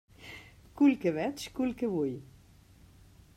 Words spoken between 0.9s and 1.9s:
que veig, cul